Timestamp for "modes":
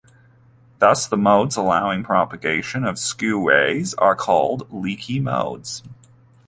1.15-1.55, 5.19-5.83